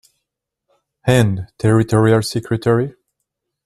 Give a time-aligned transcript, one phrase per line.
[1.01, 2.95] Hand, territorial secretary.